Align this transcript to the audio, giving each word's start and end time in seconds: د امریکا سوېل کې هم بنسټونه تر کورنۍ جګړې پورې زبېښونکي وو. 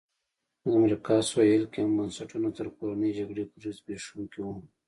د 0.63 0.65
امریکا 0.79 1.15
سوېل 1.29 1.63
کې 1.71 1.79
هم 1.83 1.91
بنسټونه 1.99 2.49
تر 2.57 2.67
کورنۍ 2.77 3.11
جګړې 3.19 3.43
پورې 3.51 3.69
زبېښونکي 3.77 4.39
وو. 4.43 4.55